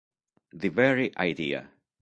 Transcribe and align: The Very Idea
The 0.53 0.69
Very 0.71 1.13
Idea 1.15 1.69